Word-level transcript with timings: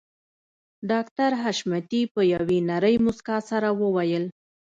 ډاکټر 0.91 1.31
حشمتي 1.43 2.01
په 2.13 2.21
يوې 2.33 2.59
نرۍ 2.69 2.95
مسکا 3.05 3.37
سره 3.49 3.69
وويل 3.81 4.25